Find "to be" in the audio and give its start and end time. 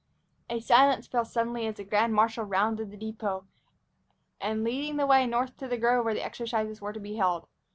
6.91-7.17